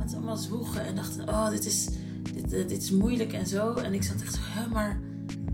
Mensen 0.00 0.18
allemaal 0.18 0.36
zwoegen 0.36 0.84
en 0.84 0.94
dachten, 0.94 1.28
oh, 1.28 1.50
dit 1.50 1.66
is, 1.66 1.88
dit, 2.34 2.52
eh, 2.52 2.68
dit 2.68 2.82
is 2.82 2.90
moeilijk 2.90 3.32
en 3.32 3.46
zo. 3.46 3.74
En 3.74 3.94
ik 3.94 4.02
zat 4.02 4.20
echt 4.20 4.34
zo, 4.34 4.40
hè, 4.42 4.68
maar 4.68 5.00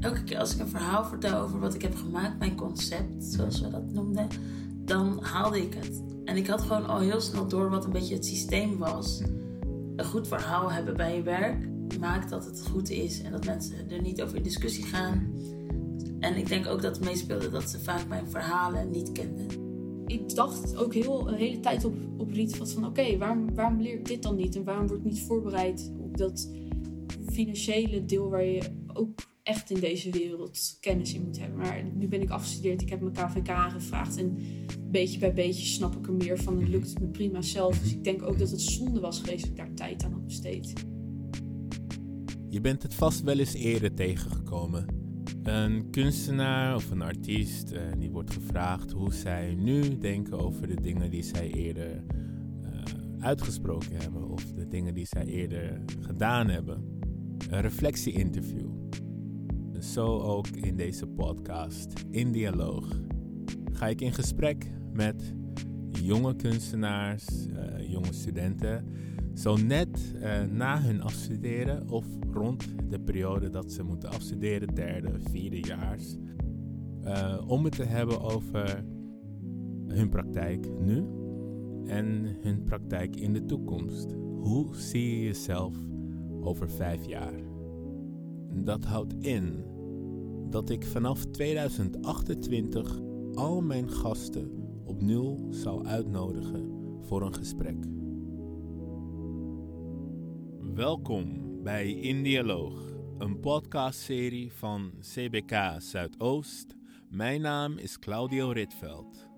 elke 0.01 0.24
keer 0.24 0.38
als 0.38 0.54
ik 0.54 0.61
een 0.61 0.69
verhaal 0.69 1.04
vertel 1.04 1.40
over 1.40 1.61
wat 1.61 1.74
ik 1.74 1.83
heb 1.83 1.95
gemaakt, 1.95 2.38
mijn 2.38 2.56
concept, 2.56 3.24
zoals 3.24 3.61
we 3.61 3.71
dat 3.71 3.93
noemden, 3.93 4.29
dan 4.85 5.19
haalde 5.22 5.62
ik 5.62 5.74
het. 5.74 6.03
En 6.24 6.37
ik 6.37 6.46
had 6.46 6.60
gewoon 6.60 6.87
al 6.87 6.99
heel 6.99 7.21
snel 7.21 7.49
door 7.49 7.71
wat 7.71 7.85
een 7.85 7.92
beetje 7.92 8.14
het 8.14 8.27
systeem 8.27 8.78
was. 8.78 9.22
Een 9.96 10.04
goed 10.04 10.28
verhaal 10.28 10.72
hebben 10.72 10.97
bij 10.97 11.17
je 11.17 11.22
werk 11.22 11.69
maakt 12.01 12.31
dat 12.31 12.44
het 12.44 12.67
goed 12.71 12.90
is 12.90 13.22
en 13.22 13.33
dat 13.33 13.44
mensen 13.44 13.90
er 13.90 14.01
niet 14.01 14.22
over 14.22 14.37
in 14.37 14.42
discussie 14.42 14.85
gaan. 14.85 15.33
En 16.20 16.37
ik 16.37 16.48
denk 16.48 16.66
ook 16.66 16.83
dat 16.83 16.97
het 16.97 17.05
meespeelde 17.05 17.51
dat 17.51 17.70
ze 17.70 17.80
vaak 17.80 18.09
mijn 18.09 18.30
verhalen 18.30 18.91
niet 18.91 19.12
kenden. 19.12 19.66
Ik 20.07 20.34
dacht 20.34 20.77
ook 20.77 20.95
heel, 20.95 21.29
een 21.29 21.34
hele 21.34 21.61
tijd 21.61 21.84
op, 21.84 21.95
op 22.16 22.33
Rietveld 22.33 22.73
van 22.73 22.87
oké, 22.87 23.19
waarom, 23.19 23.55
waarom 23.55 23.80
leer 23.80 23.95
ik 23.95 24.06
dit 24.06 24.23
dan 24.23 24.37
niet? 24.37 24.56
En 24.56 24.64
waarom 24.64 24.87
word 24.87 24.98
ik 24.98 25.05
niet 25.05 25.20
voorbereid 25.20 25.92
op 26.01 26.16
dat 26.16 26.51
financiële 27.33 28.05
deel 28.05 28.28
waar 28.28 28.45
je 28.45 28.62
ook 28.92 29.34
echt 29.42 29.70
in 29.70 29.80
deze 29.80 30.11
wereld 30.11 30.77
kennis 30.80 31.14
in 31.14 31.23
moet 31.24 31.38
hebben. 31.38 31.59
Maar 31.59 31.84
nu 31.95 32.09
ben 32.09 32.23
ik 32.23 32.30
afgestudeerd, 32.30 32.83
ik 32.83 32.88
heb 32.88 33.00
mijn 33.00 33.12
KVK 33.12 33.48
aangevraagd 33.48 34.16
en 34.16 34.38
beetje 34.91 35.19
bij 35.19 35.33
beetje 35.33 35.66
snap 35.66 35.97
ik 35.97 36.06
er 36.06 36.12
meer 36.12 36.38
van. 36.38 36.59
Het 36.61 36.69
lukt 36.69 37.00
me 37.00 37.06
prima 37.06 37.42
zelf. 37.42 37.78
Dus 37.78 37.92
ik 37.92 38.05
denk 38.05 38.23
ook 38.23 38.38
dat 38.38 38.50
het 38.50 38.61
zonde 38.61 39.00
was 39.00 39.20
geweest 39.20 39.41
dat 39.41 39.50
ik 39.50 39.56
daar 39.56 39.75
tijd 39.75 40.05
aan 40.05 40.12
had 40.12 40.27
besteed. 40.27 40.73
Je 42.48 42.61
bent 42.61 42.83
het 42.83 42.95
vast 42.95 43.23
wel 43.23 43.38
eens 43.38 43.55
eerder 43.55 43.95
tegengekomen. 43.95 44.95
Een 45.46 45.91
kunstenaar 45.91 46.74
of 46.74 46.91
een 46.91 47.02
artiest 47.02 47.73
uh, 47.73 47.80
die 47.98 48.10
wordt 48.10 48.32
gevraagd 48.32 48.91
hoe 48.91 49.14
zij 49.14 49.55
nu 49.55 49.98
denken 49.98 50.38
over 50.38 50.66
de 50.66 50.80
dingen 50.80 51.10
die 51.10 51.22
zij 51.22 51.50
eerder 51.50 52.02
uh, 52.62 52.82
uitgesproken 53.19 53.97
hebben 53.97 54.28
of 54.28 54.52
de 54.52 54.69
dingen 54.69 54.94
die 54.94 55.06
zij 55.06 55.24
eerder 55.24 55.83
gedaan 56.00 56.48
hebben. 56.48 56.98
Een 57.50 57.61
reflectie-interview. 57.61 58.70
Zo 59.80 60.20
ook 60.20 60.48
in 60.48 60.77
deze 60.77 61.06
podcast, 61.06 61.92
in 62.11 62.33
dialoog, 62.33 63.00
ga 63.72 63.86
ik 63.86 64.00
in 64.00 64.12
gesprek 64.12 64.70
met 64.92 65.34
jonge 66.02 66.36
kunstenaars, 66.36 67.47
uh, 67.47 67.91
jonge 67.91 68.12
studenten 68.12 68.84
zo 69.37 69.56
net 69.56 70.15
uh, 70.15 70.42
na 70.42 70.81
hun 70.81 71.03
afstuderen 71.03 71.89
of 71.89 72.06
rond 72.33 72.67
de 72.89 73.01
periode 73.01 73.51
dat 73.51 73.73
ze 73.73 73.83
moeten 73.83 74.11
afstuderen, 74.11 74.75
derde, 74.75 75.11
vierde 75.31 75.61
jaars, 75.61 76.17
uh, 77.05 77.45
om 77.47 77.64
het 77.64 77.77
te 77.77 77.84
hebben 77.84 78.20
over 78.20 78.84
hun 79.87 80.09
praktijk 80.09 80.69
nu 80.81 81.05
en 81.87 82.37
hun 82.41 82.62
praktijk 82.62 83.17
in 83.17 83.33
de 83.33 83.45
toekomst. 83.45 84.12
Hoe 84.41 84.75
zie 84.75 85.11
je 85.11 85.25
jezelf 85.25 85.77
over 86.41 86.70
vijf 86.70 87.07
jaar? 87.07 87.41
Dat 88.55 88.84
houdt 88.84 89.14
in 89.19 89.64
dat 90.51 90.70
ik 90.70 90.84
vanaf 90.84 91.25
2028 91.25 93.01
al 93.34 93.61
mijn 93.62 93.91
gasten 93.91 94.51
opnieuw 94.84 95.37
zou 95.51 95.87
uitnodigen 95.87 96.70
voor 97.01 97.23
een 97.23 97.34
gesprek. 97.34 97.77
Welkom 100.77 101.62
bij 101.62 101.91
In 101.91 102.22
Dialoog, 102.22 102.74
een 103.19 103.41
podcastserie 103.41 104.52
van 104.52 104.92
CBK 105.00 105.74
Zuidoost. 105.78 106.74
Mijn 107.10 107.41
naam 107.41 107.78
is 107.78 107.98
Claudio 107.98 108.50
Ritveld. 108.50 109.36